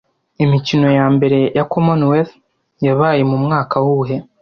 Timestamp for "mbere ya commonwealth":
1.15-2.33